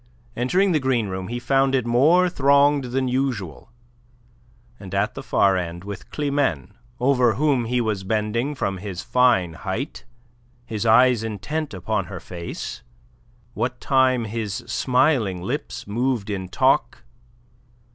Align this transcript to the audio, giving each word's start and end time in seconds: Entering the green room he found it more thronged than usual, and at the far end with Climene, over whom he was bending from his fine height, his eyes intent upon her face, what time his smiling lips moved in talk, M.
Entering 0.35 0.71
the 0.71 0.79
green 0.79 1.09
room 1.09 1.27
he 1.27 1.37
found 1.37 1.75
it 1.75 1.85
more 1.85 2.27
thronged 2.27 2.85
than 2.85 3.07
usual, 3.07 3.71
and 4.79 4.95
at 4.95 5.13
the 5.13 5.21
far 5.21 5.55
end 5.55 5.83
with 5.83 6.09
Climene, 6.09 6.71
over 6.99 7.35
whom 7.35 7.65
he 7.65 7.79
was 7.79 8.03
bending 8.03 8.55
from 8.55 8.77
his 8.79 9.03
fine 9.03 9.53
height, 9.53 10.05
his 10.65 10.87
eyes 10.87 11.23
intent 11.23 11.71
upon 11.71 12.05
her 12.05 12.19
face, 12.19 12.81
what 13.53 13.79
time 13.79 14.25
his 14.25 14.63
smiling 14.65 15.39
lips 15.43 15.85
moved 15.85 16.31
in 16.31 16.49
talk, 16.49 17.03
M. 17.03 17.03